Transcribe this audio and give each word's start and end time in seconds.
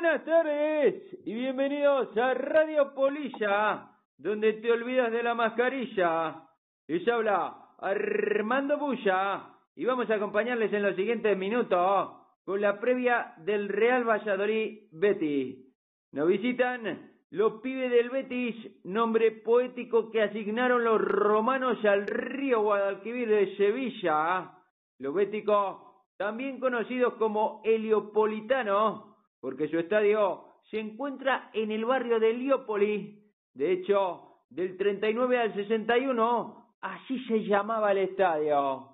Buenas 0.00 0.24
tardes 0.24 1.18
y 1.26 1.34
bienvenidos 1.34 2.16
a 2.16 2.32
Radio 2.32 2.94
Polilla, 2.94 3.90
donde 4.16 4.54
te 4.54 4.72
olvidas 4.72 5.12
de 5.12 5.22
la 5.22 5.34
mascarilla. 5.34 6.42
Les 6.88 7.06
habla 7.06 7.54
Armando 7.78 8.78
Bulla 8.78 9.50
y 9.76 9.84
vamos 9.84 10.08
a 10.08 10.14
acompañarles 10.14 10.72
en 10.72 10.84
los 10.84 10.96
siguientes 10.96 11.36
minutos 11.36 12.12
con 12.46 12.62
la 12.62 12.80
previa 12.80 13.34
del 13.44 13.68
Real 13.68 14.08
Valladolid 14.08 14.84
Betis. 14.90 15.66
Nos 16.12 16.28
visitan 16.28 17.12
los 17.28 17.60
pibes 17.60 17.90
del 17.90 18.08
Betis, 18.08 18.56
nombre 18.84 19.30
poético 19.32 20.10
que 20.10 20.22
asignaron 20.22 20.82
los 20.82 20.98
romanos 20.98 21.76
al 21.84 22.06
río 22.06 22.62
Guadalquivir 22.62 23.28
de 23.28 23.54
Sevilla. 23.58 24.50
Los 24.98 25.12
béticos, 25.12 25.76
también 26.16 26.58
conocidos 26.58 27.12
como 27.18 27.60
Heliopolitanos, 27.66 29.09
porque 29.40 29.68
su 29.68 29.78
estadio 29.78 30.44
se 30.70 30.78
encuentra 30.78 31.50
en 31.52 31.70
el 31.70 31.84
barrio 31.84 32.20
de 32.20 32.30
Heliópolis. 32.30 33.18
De 33.54 33.72
hecho, 33.72 34.30
del 34.50 34.76
39 34.76 35.38
al 35.38 35.54
61, 35.54 36.76
así 36.80 37.18
se 37.24 37.44
llamaba 37.44 37.92
el 37.92 37.98
estadio. 37.98 38.88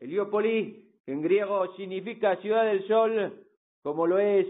Heliópolis, 0.00 1.02
que 1.04 1.12
en 1.12 1.22
griego 1.22 1.74
significa 1.76 2.36
ciudad 2.36 2.64
del 2.64 2.86
sol, 2.86 3.46
como 3.82 4.06
lo 4.06 4.18
es 4.18 4.46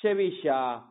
Sevilla. 0.00 0.84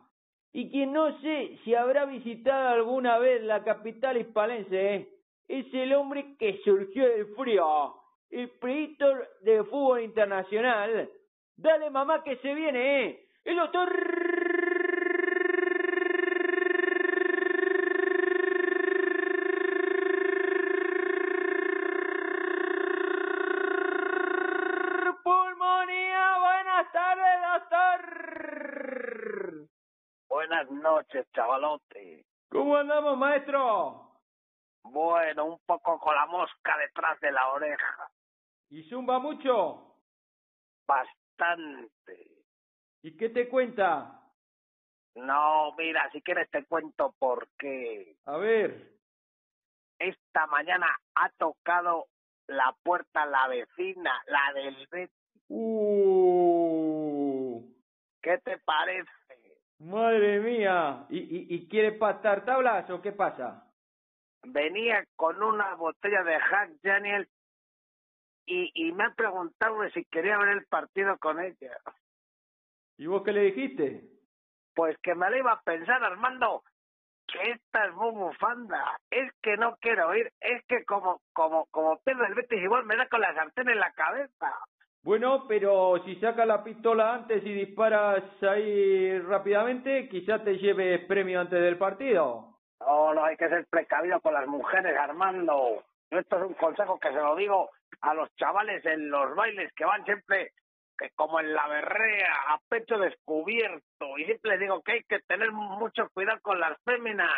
Y 0.52 0.70
quien 0.70 0.92
no 0.92 1.20
sé 1.20 1.58
si 1.64 1.74
habrá 1.74 2.04
visitado 2.04 2.68
alguna 2.68 3.18
vez 3.18 3.42
la 3.42 3.64
capital 3.64 4.16
hispalense, 4.16 5.08
es 5.48 5.74
el 5.74 5.92
hombre 5.94 6.36
que 6.38 6.60
surgió 6.64 7.08
del 7.08 7.26
frío, 7.34 7.94
el 8.30 8.50
predictor 8.50 9.28
de 9.42 9.64
fútbol 9.64 10.02
internacional. 10.02 11.10
Dale 11.56 11.90
mamá 11.90 12.22
que 12.22 12.36
se 12.36 12.54
viene, 12.54 13.04
¿eh? 13.04 13.23
El 13.44 13.56
doctor 13.56 13.88
Pulmonía. 25.22 26.38
Buenas 26.38 26.92
tardes, 26.92 27.42
doctor. 27.52 28.00
Buenas 30.28 30.70
noches, 30.70 31.26
chavalote. 31.32 32.24
¿Cómo 32.48 32.76
andamos, 32.76 33.18
maestro? 33.18 34.20
Bueno, 34.84 35.44
un 35.44 35.58
poco 35.66 35.98
con 35.98 36.14
la 36.14 36.24
mosca 36.26 36.78
detrás 36.78 37.20
de 37.20 37.30
la 37.30 37.48
oreja. 37.48 38.10
¿Y 38.70 38.88
zumba 38.88 39.18
mucho? 39.18 39.98
Bastante. 40.86 42.33
¿Y 43.04 43.16
qué 43.18 43.28
te 43.28 43.50
cuenta? 43.50 44.18
No, 45.14 45.74
mira, 45.76 46.10
si 46.10 46.22
quieres 46.22 46.50
te 46.50 46.64
cuento 46.64 47.14
por 47.18 47.48
qué. 47.58 48.16
A 48.24 48.38
ver. 48.38 48.94
Esta 49.98 50.46
mañana 50.46 50.86
ha 51.14 51.28
tocado 51.36 52.06
la 52.46 52.74
puerta 52.82 53.26
la 53.26 53.46
vecina, 53.48 54.10
la 54.26 54.54
del 54.54 54.88
Betis. 54.90 55.14
Uh, 55.48 56.80
¿Qué 58.22 58.38
te 58.38 58.56
parece? 58.64 59.10
madre 59.80 60.40
mía. 60.40 61.04
¿Y, 61.10 61.18
y, 61.18 61.46
y 61.54 61.68
quiere 61.68 61.92
patar 61.92 62.46
tablas 62.46 62.88
o 62.88 63.02
qué 63.02 63.12
pasa? 63.12 63.70
Venía 64.44 65.04
con 65.14 65.42
una 65.42 65.74
botella 65.74 66.22
de 66.22 66.38
Jack 66.38 66.70
Daniel 66.82 67.28
y, 68.46 68.70
y 68.74 68.92
me 68.92 69.04
ha 69.04 69.14
preguntado 69.14 69.86
si 69.90 70.06
quería 70.06 70.38
ver 70.38 70.48
el 70.48 70.64
partido 70.64 71.18
con 71.18 71.38
ella. 71.38 71.76
¿Y 72.96 73.06
vos 73.06 73.22
qué 73.24 73.32
le 73.32 73.42
dijiste? 73.42 74.02
Pues 74.74 74.96
que 75.02 75.14
me 75.14 75.30
la 75.30 75.38
iba 75.38 75.52
a 75.52 75.62
pensar, 75.62 76.02
Armando, 76.02 76.62
que 77.26 77.50
esta 77.50 77.86
es 77.86 77.94
muy 77.94 78.12
bufanda. 78.12 78.98
Es 79.10 79.32
que 79.42 79.56
no 79.56 79.76
quiero 79.80 80.14
ir, 80.14 80.30
es 80.40 80.64
que 80.66 80.84
como, 80.84 81.20
como, 81.32 81.66
como 81.66 81.98
pierdo 82.00 82.24
el 82.24 82.34
Betis 82.34 82.62
igual 82.62 82.84
me 82.84 82.96
da 82.96 83.08
con 83.08 83.20
la 83.20 83.34
sartén 83.34 83.68
en 83.68 83.80
la 83.80 83.92
cabeza. 83.92 84.52
Bueno, 85.02 85.46
pero 85.46 86.02
si 86.04 86.16
sacas 86.16 86.46
la 86.46 86.64
pistola 86.64 87.14
antes 87.14 87.44
y 87.44 87.52
disparas 87.52 88.24
ahí 88.42 89.18
rápidamente, 89.20 90.08
quizá 90.08 90.42
te 90.42 90.56
lleves 90.56 91.04
premio 91.06 91.40
antes 91.40 91.60
del 91.60 91.76
partido. 91.76 92.54
No, 92.80 93.12
no, 93.12 93.24
hay 93.24 93.36
que 93.36 93.48
ser 93.48 93.66
precavido 93.66 94.20
con 94.20 94.32
las 94.34 94.46
mujeres, 94.46 94.96
Armando. 94.96 95.84
Esto 96.10 96.36
es 96.36 96.42
un 96.44 96.54
consejo 96.54 96.98
que 96.98 97.08
se 97.08 97.16
lo 97.16 97.36
digo 97.36 97.70
a 98.00 98.14
los 98.14 98.34
chavales 98.36 98.84
en 98.86 99.10
los 99.10 99.34
bailes 99.34 99.72
que 99.74 99.84
van 99.84 100.04
siempre 100.04 100.52
que 100.98 101.10
como 101.14 101.40
en 101.40 101.52
la 101.52 101.66
berrea, 101.68 102.34
a 102.48 102.58
pecho 102.68 102.98
descubierto. 102.98 104.18
Y 104.18 104.24
siempre 104.24 104.52
les 104.52 104.60
digo 104.60 104.82
que 104.82 104.92
hay 104.92 105.02
que 105.04 105.20
tener 105.20 105.50
mucho 105.52 106.08
cuidado 106.12 106.38
con 106.42 106.60
las 106.60 106.76
féminas. 106.84 107.30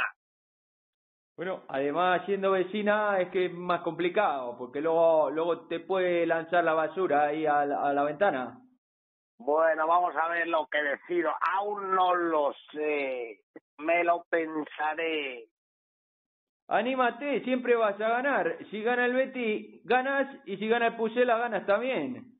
Bueno, 1.36 1.64
además 1.68 2.22
siendo 2.24 2.52
vecina 2.52 3.20
es 3.20 3.28
que 3.28 3.46
es 3.46 3.52
más 3.52 3.82
complicado, 3.82 4.56
porque 4.56 4.80
luego, 4.80 5.30
luego 5.30 5.66
te 5.66 5.80
puede 5.80 6.26
lanzar 6.26 6.64
la 6.64 6.72
basura 6.72 7.24
ahí 7.24 7.44
a 7.44 7.66
la, 7.66 7.82
a 7.82 7.92
la 7.92 8.04
ventana. 8.04 8.58
Bueno, 9.38 9.86
vamos 9.86 10.16
a 10.16 10.28
ver 10.28 10.48
lo 10.48 10.66
que 10.66 10.82
decido. 10.82 11.30
Aún 11.52 11.94
no 11.94 12.14
lo 12.14 12.54
sé. 12.72 13.40
Me 13.78 14.02
lo 14.02 14.24
pensaré. 14.30 15.48
Anímate, 16.68 17.42
siempre 17.44 17.76
vas 17.76 18.00
a 18.00 18.08
ganar. 18.08 18.56
Si 18.70 18.82
gana 18.82 19.06
el 19.06 19.12
Betty, 19.12 19.82
ganas, 19.84 20.34
y 20.46 20.56
si 20.56 20.66
gana 20.68 20.88
el 20.88 20.96
Pucela, 20.96 21.36
ganas 21.38 21.64
también. 21.66 22.35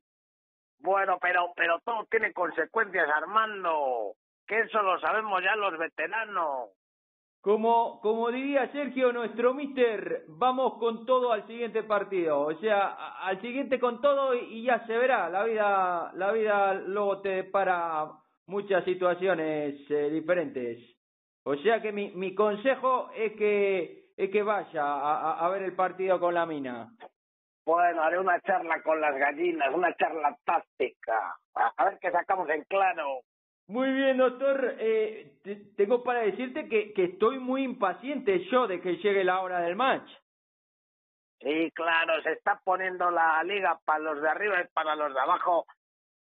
Bueno, 0.79 1.17
pero, 1.21 1.51
pero 1.55 1.79
todo 1.83 2.05
tiene 2.09 2.33
consecuencias, 2.33 3.09
Armando. 3.09 4.13
Que 4.45 4.59
eso 4.59 4.81
lo 4.81 4.99
sabemos 4.99 5.43
ya 5.43 5.55
los 5.55 5.77
veteranos. 5.77 6.69
Como, 7.41 7.99
como 8.01 8.29
diría 8.31 8.71
Sergio, 8.71 9.13
nuestro 9.13 9.53
mister, 9.53 10.23
vamos 10.27 10.77
con 10.79 11.05
todo 11.05 11.31
al 11.31 11.45
siguiente 11.47 11.83
partido. 11.83 12.41
O 12.41 12.53
sea, 12.55 12.87
al 13.21 13.39
siguiente 13.41 13.79
con 13.79 14.01
todo 14.01 14.33
y, 14.35 14.63
ya 14.63 14.85
se 14.85 14.97
verá. 14.97 15.29
La 15.29 15.43
vida, 15.43 16.11
la 16.15 16.31
vida 16.31 16.73
luego 16.73 17.21
te 17.21 17.43
para 17.45 18.07
muchas 18.47 18.83
situaciones 18.85 19.75
eh, 19.89 20.09
diferentes. 20.09 20.79
O 21.43 21.55
sea 21.57 21.81
que 21.81 21.91
mi, 21.91 22.11
mi 22.11 22.35
consejo 22.35 23.09
es 23.15 23.33
que, 23.33 24.09
es 24.17 24.29
que 24.29 24.43
vaya 24.43 24.83
a- 24.83 25.45
a 25.45 25.49
ver 25.49 25.63
el 25.63 25.75
partido 25.75 26.19
con 26.19 26.33
la 26.33 26.45
mina. 26.45 26.89
Bueno, 27.67 28.01
haré 28.01 28.17
una 28.17 28.39
charla 28.39 28.81
con 28.81 29.01
las 29.01 29.13
gallinas, 29.17 29.73
una 29.73 29.93
charla 29.97 30.37
táctica. 30.45 31.35
A, 31.53 31.73
a 31.75 31.83
ver 31.83 31.99
qué 31.99 32.09
sacamos 32.11 32.49
en 32.49 32.63
claro. 32.63 33.19
Muy 33.67 33.91
bien, 33.91 34.15
doctor. 34.15 34.75
Eh, 34.79 35.33
te- 35.43 35.57
tengo 35.75 36.01
para 36.01 36.21
decirte 36.21 36.69
que, 36.69 36.93
que 36.93 37.03
estoy 37.03 37.39
muy 37.39 37.63
impaciente 37.63 38.39
yo 38.49 38.67
de 38.67 38.79
que 38.79 38.95
llegue 38.95 39.25
la 39.25 39.41
hora 39.41 39.59
del 39.59 39.75
match. 39.75 40.09
Sí, 41.41 41.69
claro, 41.71 42.21
se 42.23 42.31
está 42.31 42.61
poniendo 42.63 43.11
la 43.11 43.43
liga 43.43 43.77
para 43.83 43.99
los 43.99 44.21
de 44.21 44.29
arriba 44.29 44.61
y 44.61 44.67
para 44.73 44.95
los 44.95 45.13
de 45.13 45.19
abajo. 45.19 45.65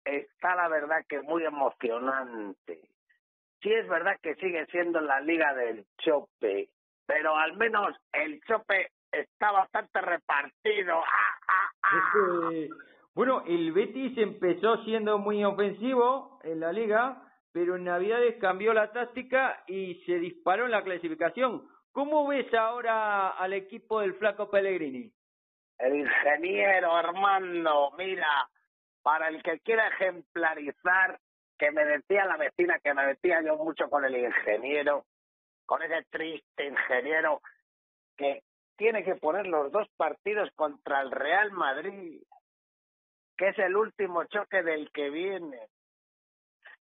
Está 0.06 0.56
la 0.56 0.70
verdad 0.70 1.04
que 1.10 1.22
muy 1.22 1.44
emocionante. 1.44 2.80
Sí 3.62 3.74
es 3.74 3.90
verdad 3.90 4.16
que 4.22 4.36
sigue 4.36 4.66
siendo 4.68 5.02
la 5.02 5.20
liga 5.20 5.54
del 5.54 5.86
chope, 5.98 6.70
pero 7.06 7.36
al 7.36 7.58
menos 7.58 7.94
el 8.14 8.40
chope 8.46 8.92
está 9.20 9.52
bastante 9.52 10.02
repartido. 10.02 10.98
¡Ah, 10.98 11.40
ah, 11.48 11.72
ah! 11.84 12.50
Bueno, 13.14 13.44
el 13.48 13.72
Betis 13.72 14.18
empezó 14.18 14.84
siendo 14.84 15.18
muy 15.18 15.44
ofensivo 15.44 16.40
en 16.44 16.60
la 16.60 16.74
liga, 16.74 17.22
pero 17.54 17.78
en 17.78 17.86
Navidades 17.86 18.36
cambió 18.42 18.74
la 18.74 18.92
táctica 18.92 19.64
y 19.68 20.04
se 20.06 20.20
disparó 20.20 20.66
en 20.66 20.72
la 20.72 20.84
clasificación. 20.84 21.66
¿Cómo 21.94 22.28
ves 22.28 22.54
ahora 22.54 23.30
al 23.30 23.54
equipo 23.54 24.02
del 24.02 24.16
flaco 24.16 24.50
Pellegrini? 24.50 25.10
El 25.78 25.96
ingeniero, 25.96 26.94
Armando, 26.94 27.94
mira, 27.98 28.50
para 29.02 29.30
el 29.30 29.42
que 29.42 29.60
quiera 29.62 29.88
ejemplarizar, 29.88 31.18
que 31.58 31.72
me 31.72 31.86
decía 31.86 32.26
la 32.26 32.36
vecina, 32.36 32.80
que 32.80 32.94
me 32.94 33.06
decía 33.06 33.42
yo 33.42 33.56
mucho 33.56 33.90
con 33.90 34.04
el 34.04 34.18
ingeniero, 34.18 35.06
con 35.66 35.82
ese 35.84 36.04
triste 36.10 36.66
ingeniero, 36.66 37.42
que 38.18 38.44
tiene 38.78 39.04
que 39.04 39.16
poner 39.16 39.48
los 39.48 39.72
dos 39.72 39.88
partidos 39.98 40.50
contra 40.56 41.02
el 41.02 41.12
Real 41.12 41.52
Madrid, 41.52 42.22
que 43.38 43.50
es 43.50 43.60
el 43.60 43.76
último 43.76 44.24
choque 44.26 44.64
del 44.64 44.92
que 44.92 45.10
viene. 45.10 45.60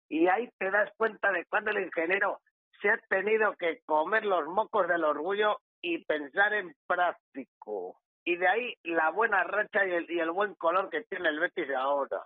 Y 0.09 0.27
ahí 0.27 0.49
te 0.57 0.71
das 0.71 0.89
cuenta 0.97 1.31
de 1.31 1.45
cuando 1.45 1.71
el 1.71 1.83
ingeniero 1.83 2.39
se 2.81 2.89
ha 2.89 2.97
tenido 3.09 3.55
que 3.55 3.81
comer 3.85 4.25
los 4.25 4.47
mocos 4.47 4.87
del 4.87 5.03
orgullo 5.03 5.57
y 5.81 6.03
pensar 6.05 6.53
en 6.53 6.73
práctico. 6.87 7.99
Y 8.23 8.35
de 8.37 8.47
ahí 8.47 8.73
la 8.83 9.09
buena 9.11 9.43
racha 9.43 9.85
y 9.85 9.91
el, 9.91 10.11
y 10.11 10.19
el 10.19 10.31
buen 10.31 10.55
color 10.55 10.89
que 10.89 11.03
tiene 11.03 11.29
el 11.29 11.39
Betis 11.39 11.69
ahora. 11.75 12.21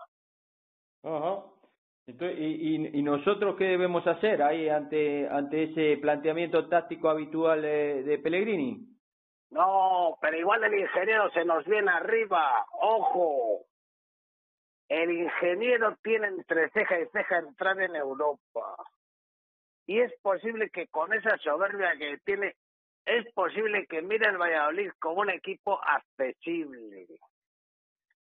Ajá. 1.04 1.44
Y, 2.08 2.13
y, 2.13 3.00
¿Y 3.00 3.04
nosotros 3.04 3.56
qué 3.58 3.66
debemos 3.66 4.06
hacer 4.06 4.42
ahí 4.42 4.68
ante, 4.68 5.30
ante 5.30 5.63
ese 5.63 5.98
planteamiento 6.02 6.68
táctico 6.68 7.10
habitual 7.10 7.62
de, 7.62 8.04
de 8.04 8.18
Pellegrini? 8.18 8.90
No, 9.51 10.18
pero 10.21 10.38
igual 10.38 10.63
el 10.63 10.80
ingeniero 10.80 11.30
se 11.31 11.44
nos 11.44 11.65
viene 11.65 11.92
arriba. 11.92 12.65
Ojo. 12.80 13.65
El 14.88 15.12
ingeniero 15.12 15.98
tiene 16.01 16.27
entre 16.27 16.69
ceja 16.71 17.00
y 17.00 17.07
ceja 17.07 17.38
entrar 17.38 17.80
en 17.81 17.95
Europa. 17.95 18.75
y 19.88 20.00
es 20.00 20.13
posible 20.21 20.69
que 20.69 20.88
con 20.88 21.13
esa 21.13 21.38
soberbia 21.38 21.98
que 21.98 22.18
tiene, 22.24 22.56
es 23.06 23.30
posible 23.33 23.88
que 23.88 24.01
mire 24.01 24.27
al 24.27 24.38
Valladolid 24.38 24.92
como 25.00 25.21
un 25.21 25.30
equipo 25.30 25.80
accesible. 25.83 27.07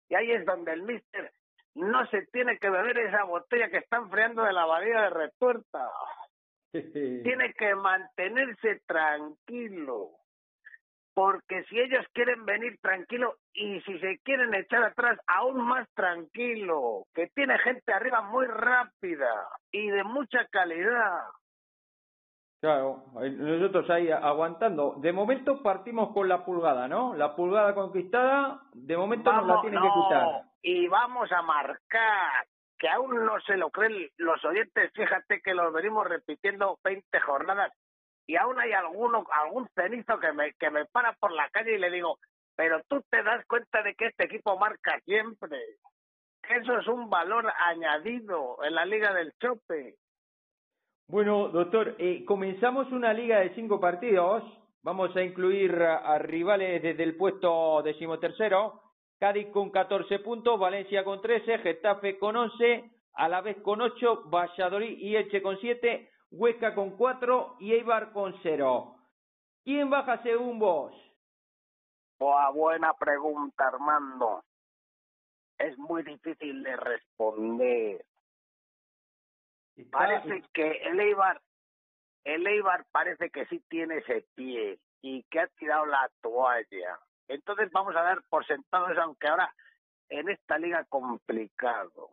Y 0.09 0.15
ahí 0.15 0.33
es 0.33 0.45
donde 0.45 0.73
el 0.73 0.83
míster 0.83 1.33
no 1.75 2.07
se 2.09 2.27
tiene 2.27 2.59
que 2.59 2.71
beber 2.71 2.99
esa 2.99 3.25
botella 3.25 3.71
que 3.71 3.79
está 3.79 3.99
enfriando 3.99 4.43
de 4.43 4.53
la 4.53 4.63
abadía 4.63 5.03
de 5.03 5.11
retuerta. 5.11 5.91
tiene 6.73 7.53
que 7.57 7.75
mantenerse 7.77 8.81
tranquilo. 8.87 10.20
Porque 11.21 11.65
si 11.65 11.79
ellos 11.79 12.07
quieren 12.15 12.47
venir 12.47 12.79
tranquilo 12.81 13.35
y 13.53 13.79
si 13.83 13.99
se 13.99 14.21
quieren 14.25 14.55
echar 14.55 14.83
atrás, 14.85 15.19
aún 15.27 15.61
más 15.67 15.87
tranquilo. 15.93 17.05
Que 17.13 17.27
tiene 17.35 17.59
gente 17.59 17.93
arriba 17.93 18.23
muy 18.23 18.47
rápida 18.47 19.29
y 19.71 19.87
de 19.91 20.03
mucha 20.03 20.47
calidad. 20.47 21.19
Claro, 22.63 23.05
nosotros 23.13 23.91
ahí 23.91 24.11
aguantando. 24.11 24.95
De 24.97 25.13
momento 25.13 25.63
partimos 25.63 26.15
con 26.15 26.27
la 26.27 26.43
pulgada, 26.43 26.89
¿no? 26.89 27.15
La 27.15 27.37
pulgada 27.37 27.75
conquistada, 27.75 28.63
de 28.73 28.97
momento 28.97 29.31
nos 29.31 29.47
la 29.47 29.61
tiene 29.61 29.77
que 29.77 29.89
quitar. 29.89 30.27
Y 30.63 30.89
vamos 30.89 31.31
a 31.33 31.43
marcar, 31.43 32.47
que 32.79 32.89
aún 32.89 33.27
no 33.27 33.39
se 33.43 33.59
lo 33.59 33.69
creen 33.69 34.09
los 34.17 34.43
oyentes, 34.43 34.91
fíjate 34.95 35.43
que 35.43 35.53
lo 35.53 35.71
venimos 35.71 36.09
repitiendo 36.09 36.79
20 36.83 37.21
jornadas 37.21 37.75
y 38.31 38.37
aún 38.37 38.61
hay 38.61 38.71
alguno, 38.71 39.27
algún 39.43 39.69
cenizo 39.75 40.21
que 40.21 40.33
me, 40.33 40.53
que 40.53 40.71
me 40.71 40.85
para 40.85 41.15
por 41.15 41.33
la 41.33 41.49
calle 41.51 41.75
y 41.75 41.79
le 41.79 41.91
digo, 41.91 42.21
pero 42.55 42.81
tú 42.87 43.03
te 43.11 43.25
das 43.25 43.45
cuenta 43.47 43.83
de 43.83 43.97
que 43.97 44.07
este 44.07 44.27
equipo 44.27 44.57
marca 44.57 45.01
siempre. 45.05 45.59
Eso 46.49 46.79
es 46.79 46.87
un 46.87 47.11
valor 47.11 47.53
añadido 47.59 48.59
en 48.63 48.77
la 48.77 48.85
Liga 48.85 49.13
del 49.15 49.33
Chope. 49.41 49.97
Bueno, 51.09 51.49
doctor, 51.49 51.97
eh, 51.99 52.25
comenzamos 52.25 52.93
una 52.93 53.13
liga 53.13 53.41
de 53.41 53.53
cinco 53.57 53.81
partidos. 53.81 54.45
Vamos 54.85 55.15
a 55.17 55.23
incluir 55.23 55.75
a, 55.83 56.17
rivales 56.19 56.81
desde 56.83 57.03
el 57.03 57.17
puesto 57.17 57.83
decimotercero. 57.83 58.81
Cádiz 59.19 59.49
con 59.49 59.71
14 59.71 60.21
puntos, 60.21 60.57
Valencia 60.57 61.03
con 61.03 61.21
13, 61.21 61.59
Getafe 61.59 62.17
con 62.17 62.37
11, 62.37 62.93
Alavés 63.15 63.57
con 63.63 63.81
8, 63.81 64.23
Valladolid 64.27 64.99
y 64.99 65.17
Elche 65.17 65.43
con 65.43 65.59
7, 65.59 66.09
Huesca 66.31 66.75
con 66.75 66.97
4 66.97 67.57
y 67.59 67.73
Eibar 67.73 68.13
con 68.13 68.35
0. 68.43 68.97
¿Quién 69.65 69.91
baja 69.91 70.23
según 70.23 70.59
vos? 70.59 70.95
Buena 72.55 72.93
pregunta, 72.95 73.67
Armando. 73.69 74.45
Es 75.59 75.77
muy 75.79 76.03
difícil 76.03 76.63
de 76.63 76.77
responder. 76.77 78.05
Parece 79.91 80.43
que 80.53 80.71
el 80.71 81.01
Eibar, 81.01 81.41
el 82.25 82.47
Eibar 82.47 82.85
parece 82.93 83.31
que 83.31 83.47
sí 83.47 83.61
tiene 83.69 83.99
ese 83.99 84.27
pie 84.35 84.79
y 85.01 85.23
que 85.25 85.41
ha 85.41 85.47
tirado 85.49 85.87
la 85.87 86.11
toalla. 86.21 86.99
Entonces 87.29 87.71
vamos 87.73 87.97
a 87.97 88.03
dar 88.03 88.23
por 88.29 88.47
sentados, 88.47 88.97
aunque 88.99 89.29
ahora 89.29 89.55
en 90.09 90.29
esta 90.29 90.59
liga 90.59 90.85
complicado. 90.85 92.11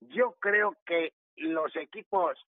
Yo 0.00 0.32
creo 0.40 0.76
que 0.84 1.14
los 1.36 1.74
equipos 1.76 2.38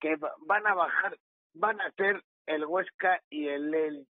que 0.00 0.16
van 0.46 0.66
a 0.66 0.74
bajar 0.74 1.16
van 1.54 1.80
a 1.80 1.90
ser 1.92 2.22
el 2.46 2.64
Huesca 2.64 3.20
y 3.30 3.48
el 3.48 3.74
Elche. 3.74 4.06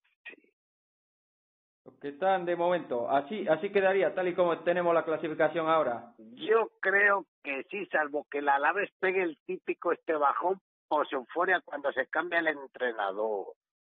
que 2.02 2.10
están 2.10 2.46
de 2.46 2.56
momento. 2.56 3.10
Así, 3.10 3.48
así 3.48 3.72
quedaría, 3.72 4.14
tal 4.14 4.28
y 4.28 4.36
como 4.36 4.58
tenemos 4.60 4.94
la 4.94 5.04
clasificación 5.04 5.68
ahora. 5.68 6.14
Yo 6.18 6.72
creo 6.80 7.26
que 7.44 7.64
sí, 7.70 7.86
salvo 7.88 8.26
que 8.32 8.42
la 8.42 8.56
Alaves 8.56 8.92
pegue 9.00 9.22
el 9.22 9.38
típico 9.46 9.92
este 9.92 10.14
bajón 10.16 10.62
o 10.88 11.06
se 11.06 11.16
euforia 11.16 11.62
cuando 11.62 11.92
se 11.92 12.08
cambia 12.08 12.40
el 12.40 12.48
entrenador. 12.48 13.48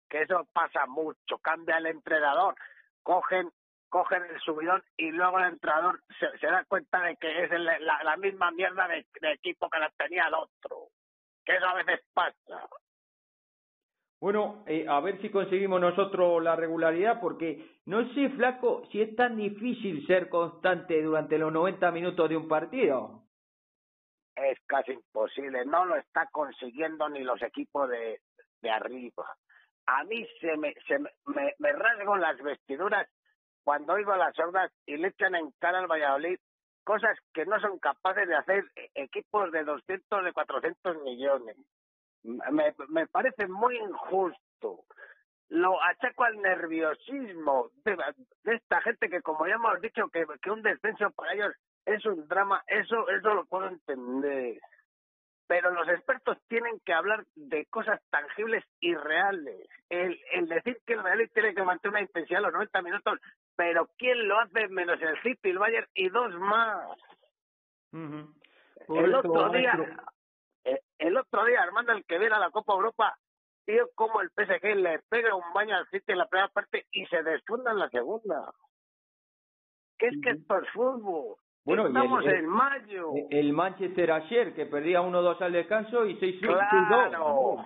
Que 0.08 0.23
eso 0.23 0.46
pasa 0.52 0.87
mucho, 0.87 1.38
cambia 1.43 1.79
el 1.79 1.87
entrenador, 1.87 2.55
cogen 3.02 3.50
cogen 3.90 4.23
el 4.23 4.38
subidón 4.40 4.82
y 4.99 5.11
luego 5.11 5.38
el 5.38 5.46
entrenador 5.46 6.02
se, 6.19 6.46
da 6.46 6.62
cuenta 6.67 7.00
de 7.02 7.17
que 7.17 7.44
es 7.44 7.50
la, 7.50 8.17
misma 8.19 8.50
mierda 8.50 8.87
de, 8.87 9.06
de, 9.20 9.32
equipo 9.32 9.70
que 9.70 9.79
la 9.79 9.90
tenía 9.96 10.26
el 10.26 10.35
otro. 10.35 10.88
Que 11.48 11.56
eso 11.56 11.66
a 11.66 11.74
veces 11.76 12.04
pasa. 12.12 12.68
Bueno, 14.20 14.64
eh, 14.66 14.84
a 14.86 15.00
ver 15.00 15.18
si 15.22 15.30
conseguimos 15.30 15.80
nosotros 15.80 16.42
la 16.42 16.54
regularidad, 16.54 17.22
porque 17.22 17.80
no 17.86 18.06
sé, 18.12 18.28
flaco, 18.36 18.82
si 18.92 19.00
es 19.00 19.16
tan 19.16 19.38
difícil 19.38 20.06
ser 20.06 20.28
constante 20.28 21.02
durante 21.02 21.38
los 21.38 21.50
90 21.50 21.90
minutos 21.90 22.28
de 22.28 22.36
un 22.36 22.48
partido. 22.48 23.22
Es 24.36 24.58
casi 24.66 24.92
imposible, 24.92 25.64
no 25.64 25.86
lo 25.86 25.96
está 25.96 26.28
consiguiendo 26.30 27.08
ni 27.08 27.24
los 27.24 27.40
equipos 27.40 27.88
de, 27.88 28.20
de 28.60 28.70
arriba. 28.70 29.24
A 29.86 30.04
mí 30.04 30.26
se 30.42 30.54
me, 30.58 30.74
se 30.86 30.98
me, 30.98 31.08
me, 31.58 31.72
rasgo 31.72 32.18
las 32.18 32.36
vestiduras 32.42 33.08
cuando 33.64 33.94
oigo 33.94 34.14
las 34.16 34.38
hordas 34.38 34.70
y 34.84 34.98
le 34.98 35.08
echan 35.08 35.34
en 35.34 35.50
cara 35.60 35.78
al 35.78 35.86
Valladolid 35.86 36.38
cosas 36.88 37.19
que 37.35 37.44
no 37.44 37.61
son 37.61 37.79
capaces 37.79 38.26
de 38.26 38.35
hacer 38.35 38.64
equipos 38.94 39.52
de 39.52 39.62
200, 39.62 40.25
de 40.25 40.32
400 40.32 41.02
millones 41.02 41.55
me, 42.23 42.75
me 42.88 43.06
parece 43.06 43.46
muy 43.46 43.76
injusto. 43.76 44.85
Lo 45.50 45.82
achaco 45.82 46.25
al 46.25 46.40
nerviosismo 46.40 47.70
de, 47.85 47.96
esta 48.44 48.81
gente 48.81 49.08
que, 49.08 49.20
como 49.20 49.46
ya 49.46 49.55
hemos 49.55 49.81
dicho, 49.81 50.08
que, 50.08 50.25
que 50.43 50.50
un 50.50 50.62
descenso 50.62 51.11
para 51.11 51.35
ellos 51.35 51.55
es 51.87 52.05
un 52.05 52.26
drama, 52.26 52.62
eso, 52.67 53.08
eso 53.08 53.35
lo 53.35 53.44
puedo 53.46 53.69
entender. 53.69 54.58
Pero 55.48 55.70
los 55.70 55.88
expertos 55.88 56.38
tienen 56.46 56.78
que 56.84 56.92
hablar 56.92 57.24
de 57.34 57.64
cosas 57.66 58.00
tangibles 58.10 58.64
y 58.80 58.94
reales. 58.94 59.68
El, 59.88 60.20
el 60.32 60.46
decir 60.46 60.78
que 60.86 60.92
el 60.92 61.02
Real 61.02 61.28
tiene 61.32 61.54
que 61.54 61.62
mantener 61.62 61.94
una 61.94 62.02
intensidad 62.02 62.40
a 62.40 62.42
los 62.42 62.52
90 62.52 62.82
minutos, 62.82 63.18
pero 63.56 63.88
¿quién 63.96 64.28
lo 64.28 64.38
hace 64.38 64.68
menos 64.68 65.00
el 65.00 65.20
City, 65.22 65.48
el 65.50 65.58
Bayern 65.58 65.88
y 65.94 66.10
dos 66.10 66.34
más? 66.34 66.86
El 67.92 69.14
otro 69.14 69.48
día, 69.50 70.04
eh, 70.64 70.80
el 70.98 71.16
otro 71.16 71.44
día, 71.46 71.62
Armando, 71.62 71.92
el 71.92 72.04
que 72.04 72.18
viera 72.18 72.38
la 72.38 72.50
Copa 72.50 72.74
Europa, 72.74 73.18
vio 73.66 73.88
como 73.94 74.20
el 74.20 74.30
PSG 74.30 74.76
le 74.76 74.98
pega 75.08 75.34
un 75.34 75.52
baño 75.54 75.76
al 75.76 75.88
City 75.88 76.12
en 76.12 76.18
la 76.18 76.26
primera 76.26 76.48
parte 76.48 76.86
y 76.92 77.06
se 77.06 77.22
desfunda 77.22 77.72
en 77.72 77.78
la 77.78 77.88
segunda. 77.88 78.52
¿Qué 79.98 80.08
es 80.08 80.20
que 80.22 80.30
esto 80.30 80.58
es 80.58 80.70
fútbol? 80.70 81.36
Bueno, 81.68 81.88
Estamos 81.88 82.24
en 82.24 82.46
mayo. 82.46 83.12
El 83.28 83.52
Manchester 83.52 84.10
ayer, 84.10 84.54
que 84.54 84.64
perdía 84.64 85.02
1-2 85.02 85.42
al 85.42 85.52
descanso 85.52 86.06
y 86.06 86.16
6-2. 86.18 86.40
Claro. 86.88 87.56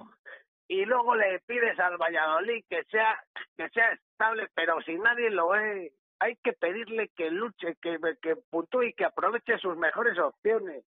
Y 0.67 0.85
luego 0.87 1.15
le 1.15 1.39
pides 1.47 1.79
al 1.79 1.99
Valladolid 1.99 2.65
que 2.69 2.83
sea, 2.91 3.23
que 3.57 3.69
sea 3.69 3.93
estable, 3.93 4.49
pero 4.57 4.83
si 4.83 4.97
nadie 4.97 5.31
lo 5.31 5.55
es, 5.55 5.93
hay 6.19 6.35
que 6.43 6.53
pedirle 6.53 7.11
que 7.15 7.31
luche, 7.31 7.77
que, 7.81 7.97
que 8.21 8.35
puntúe 8.51 8.83
y 8.83 8.93
que 8.95 9.05
aproveche 9.05 9.57
sus 9.59 9.77
mejores 9.77 10.19
opciones. 10.19 10.85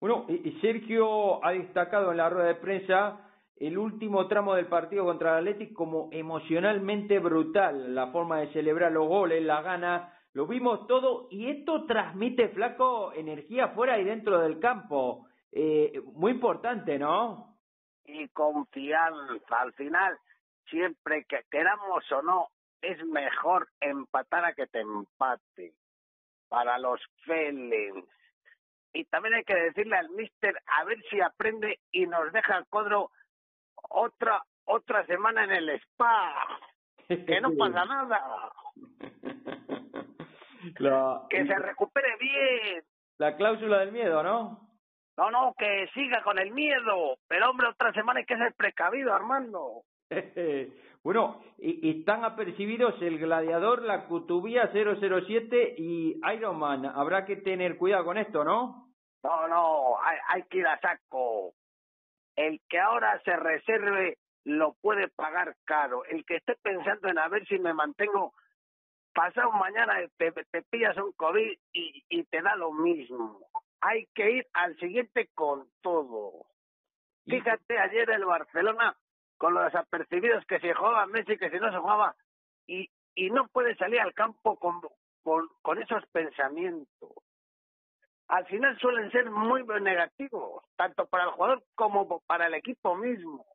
Bueno, 0.00 0.28
Sergio 0.60 1.44
ha 1.44 1.50
destacado 1.50 2.12
en 2.12 2.18
la 2.18 2.30
rueda 2.30 2.46
de 2.46 2.54
prensa 2.54 3.28
el 3.56 3.76
último 3.76 4.28
tramo 4.28 4.54
del 4.54 4.66
partido 4.66 5.04
contra 5.04 5.32
el 5.32 5.48
Atlético 5.48 5.74
como 5.74 6.10
emocionalmente 6.12 7.18
brutal, 7.18 7.92
la 7.92 8.12
forma 8.12 8.38
de 8.38 8.52
celebrar 8.52 8.92
los 8.92 9.08
goles, 9.08 9.42
la 9.42 9.62
gana, 9.62 10.13
lo 10.34 10.46
vimos 10.46 10.86
todo 10.86 11.28
y 11.30 11.48
esto 11.48 11.86
transmite 11.86 12.48
flaco 12.48 13.12
energía 13.12 13.68
fuera 13.68 13.98
y 13.98 14.04
dentro 14.04 14.40
del 14.40 14.58
campo, 14.58 15.28
eh, 15.52 16.02
muy 16.12 16.32
importante, 16.32 16.98
¿no? 16.98 17.56
Y 18.04 18.28
confianza, 18.28 19.60
al 19.60 19.72
final, 19.74 20.18
siempre 20.68 21.24
que 21.24 21.44
queramos 21.50 22.10
o 22.12 22.22
no, 22.22 22.48
es 22.82 23.02
mejor 23.06 23.68
empatar 23.80 24.44
a 24.44 24.52
que 24.54 24.66
te 24.66 24.80
empate. 24.80 25.72
Para 26.48 26.78
los 26.78 27.00
Felens 27.24 28.04
y 28.94 29.04
también 29.06 29.34
hay 29.34 29.44
que 29.44 29.56
decirle 29.56 29.96
al 29.96 30.08
mister 30.10 30.56
a 30.66 30.84
ver 30.84 31.02
si 31.10 31.20
aprende 31.20 31.80
y 31.90 32.06
nos 32.06 32.32
deja 32.32 32.58
el 32.58 32.66
Codro 32.66 33.10
otra 33.90 34.42
otra 34.66 35.04
semana 35.06 35.44
en 35.44 35.50
el 35.50 35.68
spa. 35.70 36.32
Que 37.08 37.40
no 37.40 37.50
pasa 37.58 37.84
nada 37.84 38.52
que 41.28 41.46
se 41.46 41.58
recupere 41.58 42.16
bien 42.18 42.82
la 43.18 43.36
cláusula 43.36 43.80
del 43.80 43.92
miedo 43.92 44.22
no 44.22 44.60
no 45.16 45.30
no 45.30 45.54
que 45.58 45.88
siga 45.94 46.22
con 46.22 46.38
el 46.38 46.52
miedo 46.52 47.16
pero 47.28 47.50
hombre 47.50 47.68
otra 47.68 47.92
semana 47.92 48.20
hay 48.20 48.26
que 48.26 48.36
ser 48.36 48.54
precavido 48.54 49.12
Armando 49.12 49.82
bueno, 51.02 51.42
y, 51.58 51.98
están 51.98 52.24
apercibidos 52.24 53.00
el 53.02 53.18
Gladiador, 53.18 53.82
la 53.82 54.06
Cutubía 54.06 54.70
007 54.72 55.74
y 55.78 56.20
Iron 56.34 56.58
Man. 56.58 56.84
Habrá 56.86 57.24
que 57.24 57.36
tener 57.36 57.76
cuidado 57.76 58.04
con 58.04 58.18
esto, 58.18 58.44
¿no? 58.44 58.88
No, 59.22 59.48
no, 59.48 60.02
hay, 60.02 60.18
hay 60.28 60.42
que 60.44 60.58
ir 60.58 60.66
a 60.66 60.78
saco. 60.80 61.54
El 62.36 62.60
que 62.68 62.78
ahora 62.78 63.20
se 63.24 63.36
reserve 63.36 64.18
lo 64.44 64.74
puede 64.80 65.08
pagar 65.08 65.56
caro. 65.64 66.04
El 66.04 66.24
que 66.24 66.36
esté 66.36 66.56
pensando 66.62 67.08
en 67.08 67.18
a 67.18 67.28
ver 67.28 67.46
si 67.46 67.58
me 67.58 67.72
mantengo, 67.72 68.34
pasado 69.14 69.50
mañana 69.52 69.94
te, 70.18 70.32
te 70.32 70.62
pillas 70.62 70.96
un 70.96 71.12
COVID 71.12 71.58
y, 71.72 72.04
y 72.08 72.24
te 72.24 72.42
da 72.42 72.56
lo 72.56 72.72
mismo. 72.72 73.40
Hay 73.80 74.06
que 74.14 74.30
ir 74.30 74.46
al 74.52 74.76
siguiente 74.78 75.28
con 75.34 75.68
todo. 75.80 76.46
Fíjate, 77.26 77.78
ayer 77.78 78.10
el 78.10 78.24
Barcelona, 78.24 78.96
con 79.38 79.54
los 79.54 79.64
desapercibidos 79.64 80.44
que 80.46 80.60
se 80.60 80.74
jugaba 80.74 81.06
Messi, 81.06 81.38
que 81.38 81.50
si 81.50 81.56
no 81.56 81.70
se 81.70 81.78
jugaba, 81.78 82.14
y, 82.66 82.90
y 83.14 83.30
no 83.30 83.48
puede 83.48 83.74
salir 83.76 84.00
al 84.00 84.14
campo 84.14 84.58
con, 84.58 84.80
con, 85.22 85.48
con 85.62 85.82
esos 85.82 86.04
pensamientos. 86.08 87.10
Al 88.28 88.46
final 88.46 88.78
suelen 88.78 89.10
ser 89.10 89.30
muy 89.30 89.64
negativos, 89.64 90.64
tanto 90.76 91.06
para 91.06 91.24
el 91.24 91.30
jugador 91.30 91.62
como 91.74 92.20
para 92.26 92.46
el 92.46 92.54
equipo 92.54 92.94
mismo. 92.96 93.46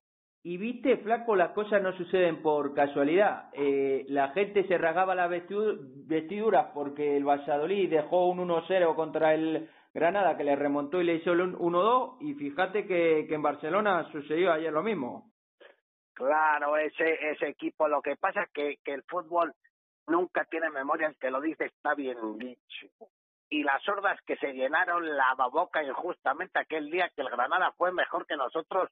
Y 0.41 0.57
viste, 0.57 0.97
flaco, 0.97 1.35
las 1.35 1.51
cosas 1.51 1.81
no 1.81 1.91
suceden 1.97 2.41
por 2.41 2.73
casualidad. 2.73 3.49
Eh, 3.53 4.05
la 4.07 4.29
gente 4.29 4.65
se 4.67 4.77
rasgaba 4.77 5.13
las 5.13 5.29
vestiduras 5.29 6.67
porque 6.73 7.17
el 7.17 7.25
Valladolid 7.27 7.89
dejó 7.89 8.27
un 8.27 8.47
1-0 8.47 8.95
contra 8.95 9.33
el 9.33 9.69
Granada 9.93 10.37
que 10.37 10.43
le 10.43 10.55
remontó 10.55 11.01
y 11.01 11.03
le 11.03 11.15
hizo 11.15 11.33
el 11.33 11.55
1-2 11.55 12.17
y 12.21 12.35
fíjate 12.35 12.85
que, 12.85 13.25
que 13.27 13.35
en 13.35 13.41
Barcelona 13.41 14.09
sucedió 14.11 14.53
ayer 14.53 14.71
lo 14.71 14.83
mismo. 14.83 15.31
Claro, 16.13 16.77
ese, 16.77 17.31
ese 17.31 17.47
equipo, 17.47 17.87
lo 17.87 18.01
que 18.01 18.15
pasa 18.15 18.43
es 18.43 18.49
que, 18.51 18.77
que 18.83 18.93
el 18.93 19.03
fútbol 19.03 19.53
nunca 20.07 20.45
tiene 20.45 20.69
memoria, 20.69 21.07
el 21.07 21.15
que 21.17 21.31
lo 21.31 21.39
dice 21.39 21.65
está 21.65 21.95
bien 21.95 22.17
dicho. 22.37 22.87
Y 23.49 23.63
las 23.63 23.87
hordas 23.87 24.19
que 24.25 24.35
se 24.35 24.53
llenaron 24.53 25.15
la 25.15 25.33
boca 25.51 25.81
injustamente 25.81 26.59
aquel 26.59 26.91
día 26.91 27.09
que 27.15 27.21
el 27.21 27.29
Granada 27.29 27.71
fue 27.77 27.91
mejor 27.91 28.27
que 28.27 28.35
nosotros, 28.35 28.89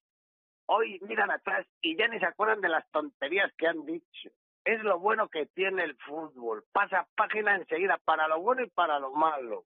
hoy 0.67 0.99
miran 1.07 1.31
atrás 1.31 1.65
y 1.81 1.97
ya 1.97 2.07
ni 2.07 2.19
se 2.19 2.25
acuerdan 2.25 2.61
de 2.61 2.69
las 2.69 2.89
tonterías 2.91 3.51
que 3.57 3.67
han 3.67 3.85
dicho. 3.85 4.29
Es 4.63 4.81
lo 4.83 4.99
bueno 4.99 5.29
que 5.29 5.45
tiene 5.47 5.83
el 5.83 5.95
fútbol. 5.97 6.63
Pasa 6.71 7.07
página 7.15 7.55
enseguida 7.55 7.99
para 8.03 8.27
lo 8.27 8.41
bueno 8.41 8.63
y 8.63 8.69
para 8.69 8.99
lo 8.99 9.11
malo. 9.13 9.63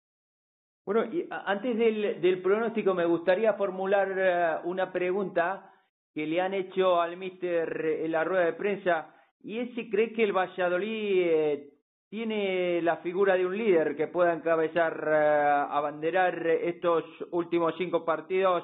Bueno, 0.86 1.06
y 1.06 1.28
antes 1.30 1.78
del, 1.78 2.22
del 2.22 2.42
pronóstico 2.42 2.94
me 2.94 3.06
gustaría 3.06 3.54
formular 3.54 4.14
eh, 4.16 4.58
una 4.64 4.92
pregunta 4.92 5.72
que 6.14 6.26
le 6.26 6.42
han 6.42 6.54
hecho 6.54 7.00
al 7.00 7.18
mister 7.18 7.86
en 7.86 8.12
la 8.12 8.24
rueda 8.24 8.46
de 8.46 8.54
prensa 8.54 9.16
y 9.44 9.60
es 9.60 9.74
si 9.76 9.90
cree 9.90 10.14
que 10.14 10.24
el 10.24 10.34
Valladolid 10.34 11.22
eh, 11.24 11.70
tiene 12.10 12.82
la 12.82 12.98
figura 12.98 13.36
de 13.36 13.46
un 13.46 13.58
líder 13.58 13.96
que 13.96 14.08
pueda 14.08 14.34
encabezar, 14.34 15.08
eh, 15.08 15.66
abanderar 15.70 16.46
estos 16.46 17.06
últimos 17.32 17.74
cinco 17.78 18.04
partidos 18.04 18.64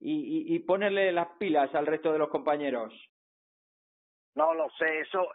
y, 0.00 0.52
y, 0.52 0.54
y 0.54 0.58
ponerle 0.60 1.12
las 1.12 1.28
pilas 1.38 1.74
al 1.74 1.86
resto 1.86 2.12
de 2.12 2.18
los 2.18 2.28
compañeros. 2.28 2.92
No 4.34 4.54
lo 4.54 4.68
sé, 4.78 5.00
eso 5.00 5.28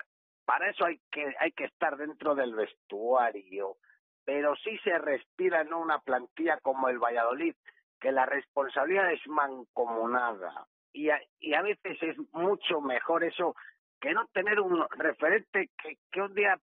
para 0.46 0.70
eso 0.70 0.86
hay 0.86 1.00
que 1.12 1.34
hay 1.40 1.52
que 1.52 1.66
estar 1.66 1.98
dentro 1.98 2.36
del 2.36 2.54
vestuario 2.56 3.78
pero 4.26 4.56
sí 4.56 4.78
se 4.84 4.98
respira 4.98 5.62
en 5.62 5.74
una 5.74 6.00
plantilla 6.00 6.58
como 6.62 6.90
el 6.90 7.00
Valladolid, 7.00 7.56
que 8.00 8.12
la 8.12 8.26
responsabilidad 8.26 9.12
es 9.12 9.26
mancomunada. 9.28 10.68
Y 10.94 11.10
a, 11.10 11.20
y 11.40 11.54
a 11.54 11.62
veces 11.62 12.02
es 12.02 12.18
mucho 12.32 12.82
mejor 12.82 13.24
eso 13.24 13.56
que 14.00 14.14
no 14.14 14.28
tener 14.28 14.60
un 14.60 14.86
referente 14.92 15.70
que, 16.12 16.22
un 16.22 16.34
día 16.34 16.60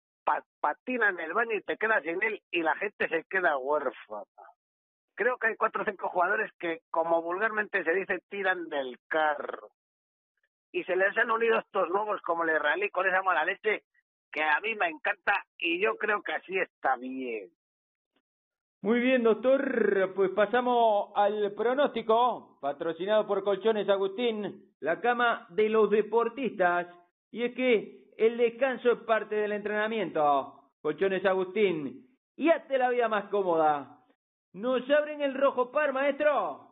patina 0.61 1.11
en 1.11 1.21
el 1.21 1.33
baño 1.33 1.55
y 1.55 1.63
te 1.63 1.77
quedas 1.77 2.03
sin 2.03 2.21
él 2.23 2.43
y 2.51 2.63
la 2.63 2.75
gente 2.77 3.09
se 3.09 3.25
queda 3.25 3.57
huérfana. 3.59 4.25
Creo 5.17 5.39
que 5.39 5.49
hay 5.49 5.57
cuatro 5.57 5.83
o 5.83 5.85
cinco 5.87 6.09
jugadores 6.11 6.53
que, 6.59 6.83
como 6.91 7.23
vulgarmente 7.23 7.83
se 7.83 7.93
dice, 7.93 8.23
tiran 8.29 8.69
del 8.69 8.99
carro. 9.09 9.71
Y 10.71 10.85
se 10.85 10.95
les 10.95 11.17
han 11.17 11.31
unido 11.31 11.59
estos 11.59 11.89
nuevos 11.89 12.21
como 12.21 12.45
el 12.45 12.55
israelí 12.55 12.91
con 12.91 13.07
esa 13.07 13.23
mala 13.23 13.45
leche 13.45 13.83
que 14.31 14.43
a 14.43 14.61
mí 14.61 14.75
me 14.75 14.89
encanta 14.89 15.45
y 15.59 15.81
yo 15.81 15.97
creo 15.97 16.23
que 16.23 16.33
así 16.33 16.59
está 16.59 16.97
bien. 16.97 17.49
Muy 18.83 19.01
bien, 19.01 19.23
doctor. 19.23 20.13
Pues 20.15 20.31
pasamos 20.33 21.13
al 21.17 21.53
pronóstico, 21.55 22.59
patrocinado 22.61 23.27
por 23.27 23.43
Colchones 23.43 23.89
Agustín, 23.89 24.75
la 24.81 25.01
cama 25.01 25.47
de 25.49 25.71
los 25.71 25.91
deportistas. 25.91 26.87
Y 27.31 27.45
es 27.45 27.55
que 27.55 28.13
el 28.19 28.37
descanso 28.37 28.93
es 28.93 28.99
parte 29.01 29.35
del 29.35 29.53
entrenamiento. 29.53 30.71
Colchones 30.83 31.25
Agustín. 31.25 32.07
Y 32.37 32.51
hazte 32.51 32.77
la 32.77 32.91
vida 32.91 33.09
más 33.09 33.25
cómoda. 33.31 33.96
¿Nos 34.53 34.89
abren 34.91 35.21
el 35.21 35.35
rojo 35.35 35.71
par, 35.71 35.93
maestro? 35.93 36.69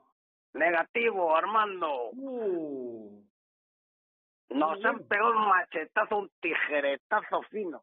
Negativo, 0.54 1.36
Armando. 1.36 2.10
Uh. 2.12 3.22
Nos 4.50 4.84
han 4.84 5.06
pegado 5.06 5.32
un 5.32 5.48
machetazo, 5.48 6.16
un 6.16 6.30
tijeretazo 6.40 7.42
fino. 7.50 7.82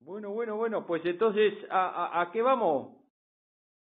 Bueno, 0.00 0.30
bueno, 0.30 0.56
bueno, 0.56 0.86
pues 0.86 1.04
entonces, 1.06 1.54
¿a, 1.70 1.88
a, 1.88 2.20
a 2.22 2.32
qué 2.32 2.42
vamos? 2.42 2.96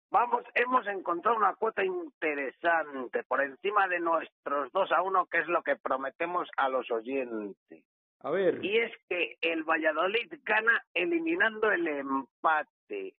Vamos, 0.09 0.43
hemos 0.55 0.87
encontrado 0.87 1.37
una 1.37 1.53
cuota 1.55 1.83
interesante 1.83 3.23
por 3.25 3.41
encima 3.41 3.87
de 3.89 3.99
nuestros 3.99 4.71
dos 4.71 4.89
a 4.93 5.01
uno, 5.01 5.25
que 5.25 5.39
es 5.39 5.47
lo 5.47 5.61
que 5.63 5.75
prometemos 5.75 6.47
a 6.55 6.69
los 6.69 6.89
oyentes. 6.89 7.83
A 8.21 8.31
ver. 8.31 8.63
Y 8.63 8.77
es 8.77 8.91
que 9.09 9.37
el 9.41 9.63
Valladolid 9.63 10.33
gana 10.43 10.81
eliminando 10.93 11.69
el 11.71 11.87
empate, 11.87 12.71
de, 12.89 13.13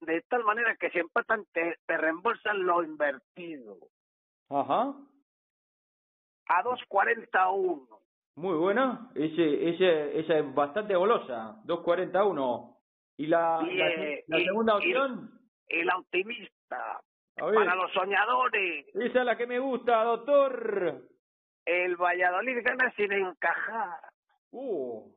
de 0.00 0.20
tal 0.28 0.44
manera 0.44 0.76
que 0.76 0.90
si 0.90 0.98
empatan 0.98 1.44
te, 1.52 1.76
te 1.86 1.96
reembolsan 1.96 2.64
lo 2.64 2.82
invertido. 2.82 3.76
Ajá. 4.48 4.94
A 6.46 6.62
2.41. 6.64 7.86
Muy 8.36 8.56
buena, 8.56 9.10
ese, 9.14 9.68
ese, 9.70 10.20
esa 10.20 10.38
es 10.38 10.54
bastante 10.54 10.94
golosa, 10.94 11.60
2.41. 11.64 12.76
¿Y 13.18 13.26
la, 13.26 13.60
Y, 13.68 13.74
la, 13.76 13.88
eh, 13.90 14.24
la 14.28 14.38
segunda 14.38 14.72
y- 14.74 14.76
opción? 14.94 15.30
El 15.68 15.90
optimista. 15.90 17.00
Para 17.36 17.74
los 17.76 17.92
soñadores, 17.92 18.86
esa 18.94 19.20
es 19.20 19.24
la 19.24 19.36
que 19.36 19.46
me 19.46 19.58
gusta, 19.60 20.02
doctor. 20.02 21.02
el 21.66 21.96
Valladolid 21.96 22.58
gana 22.64 22.90
sin 22.96 23.12
encajar. 23.12 24.00
Uh, 24.50 25.08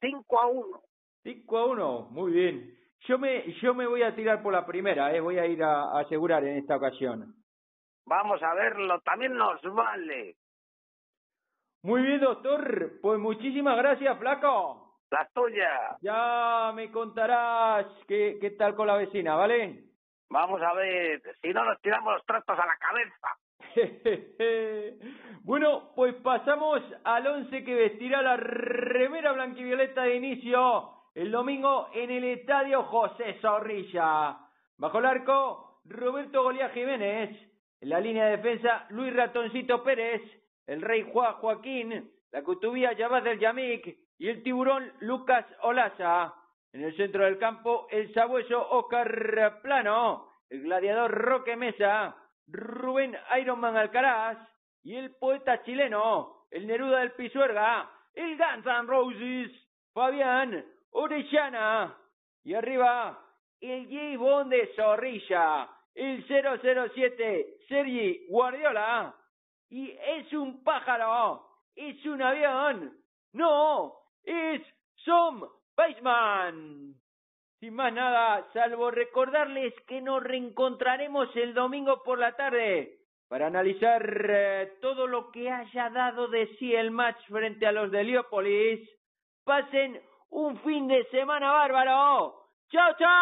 5 0.00 0.40
a 0.40 0.46
1. 0.46 0.80
5 1.24 1.58
a 1.58 1.66
1, 1.66 2.08
muy 2.10 2.32
bien. 2.32 2.78
Yo 3.06 3.18
me, 3.18 3.52
yo 3.60 3.74
me 3.74 3.86
voy 3.86 4.02
a 4.02 4.14
tirar 4.14 4.42
por 4.42 4.52
la 4.52 4.64
primera, 4.64 5.12
eh, 5.12 5.20
voy 5.20 5.38
a 5.38 5.46
ir 5.46 5.62
a, 5.62 5.84
a 5.84 6.00
asegurar 6.00 6.44
en 6.44 6.58
esta 6.58 6.76
ocasión. 6.76 7.34
Vamos 8.06 8.42
a 8.42 8.54
verlo, 8.54 9.00
también 9.00 9.34
nos 9.34 9.60
vale. 9.62 10.36
Muy 11.82 12.02
bien, 12.02 12.20
doctor, 12.20 13.00
pues 13.00 13.18
muchísimas 13.18 13.76
gracias, 13.76 14.16
flaco. 14.18 14.98
La 15.10 15.28
tuya. 15.34 15.98
Ya 16.00 16.72
me 16.74 16.90
contarás 16.92 17.86
qué, 18.06 18.38
qué 18.40 18.52
tal 18.52 18.74
con 18.76 18.86
la 18.86 18.96
vecina, 18.96 19.34
¿vale? 19.34 19.84
Vamos 20.30 20.62
a 20.62 20.72
ver, 20.74 21.20
si 21.42 21.48
no 21.48 21.64
nos 21.64 21.80
tiramos 21.82 22.14
los 22.14 22.24
trastos 22.24 22.58
a 22.58 22.66
la 22.66 22.76
cabeza. 22.78 23.36
bueno, 25.42 25.92
pues 25.94 26.14
pasamos 26.22 26.80
al 27.04 27.26
once 27.26 27.64
que 27.64 27.74
vestirá 27.74 28.22
la 28.22 28.36
remera 28.36 29.32
blanquivioleta 29.32 30.04
de 30.04 30.16
inicio 30.16 31.01
el 31.14 31.30
domingo 31.30 31.88
en 31.92 32.10
el 32.10 32.24
estadio 32.24 32.84
José 32.84 33.38
Zorrilla. 33.40 34.38
Bajo 34.78 34.98
el 34.98 35.06
arco, 35.06 35.80
Roberto 35.84 36.42
Golía 36.42 36.70
Jiménez. 36.70 37.30
En 37.80 37.88
la 37.88 38.00
línea 38.00 38.26
de 38.26 38.36
defensa, 38.36 38.86
Luis 38.90 39.14
Ratoncito 39.14 39.82
Pérez. 39.82 40.22
El 40.66 40.82
Rey 40.82 41.08
Juan 41.12 41.34
Joaquín. 41.34 42.10
La 42.30 42.42
Cutubía 42.42 42.92
Yabaz 42.92 43.24
del 43.24 43.38
Yamik. 43.38 43.98
Y 44.18 44.28
el 44.28 44.42
tiburón 44.42 44.92
Lucas 45.00 45.46
Olaza. 45.62 46.34
En 46.72 46.84
el 46.84 46.96
centro 46.96 47.24
del 47.24 47.38
campo, 47.38 47.86
el 47.90 48.12
sabueso 48.14 48.70
Oscar 48.70 49.60
Plano. 49.62 50.28
El 50.48 50.62
gladiador 50.62 51.10
Roque 51.10 51.56
Mesa. 51.56 52.16
Rubén 52.48 53.16
Ironman 53.38 53.76
Alcaraz 53.76 54.38
y 54.82 54.96
el 54.96 55.14
poeta 55.16 55.62
chileno, 55.62 56.46
el 56.50 56.66
Neruda 56.66 56.98
del 56.98 57.12
Pisuerga, 57.12 57.90
el 58.14 58.36
Guns 58.36 58.66
N' 58.66 58.86
Roses, 58.86 59.50
Fabián 59.94 60.64
Orellana 60.92 61.96
y 62.44 62.54
arriba 62.54 63.18
el 63.60 63.86
J. 63.86 64.18
Bond 64.18 64.50
de 64.50 64.72
Zorrilla, 64.74 65.68
el 65.94 66.24
007 66.26 67.58
Sergi 67.68 68.26
Guardiola 68.28 69.14
y 69.70 69.90
es 69.90 70.32
un 70.32 70.62
pájaro, 70.62 71.46
es 71.74 72.04
un 72.04 72.20
avión, 72.20 72.92
no, 73.32 73.94
es 74.22 74.62
Som 74.96 75.48
Weisman. 75.76 76.94
Sin 77.58 77.74
más 77.74 77.92
nada, 77.92 78.46
salvo 78.52 78.90
recordarles 78.90 79.72
que 79.86 80.00
nos 80.00 80.22
reencontraremos 80.22 81.34
el 81.36 81.54
domingo 81.54 82.02
por 82.02 82.18
la 82.18 82.34
tarde 82.36 82.98
para 83.28 83.46
analizar 83.46 84.02
eh, 84.28 84.72
todo 84.82 85.06
lo 85.06 85.30
que 85.30 85.50
haya 85.50 85.88
dado 85.88 86.28
de 86.28 86.48
sí 86.58 86.74
el 86.74 86.90
match 86.90 87.18
frente 87.28 87.66
a 87.66 87.72
los 87.72 87.90
de 87.90 88.00
Heliópolis. 88.00 88.90
Pasen 89.44 90.02
un 90.32 90.56
fin 90.58 90.88
de 90.88 91.04
semana 91.10 91.52
bárbaro. 91.52 92.34
¡Chao, 92.70 92.94
chao! 92.98 93.12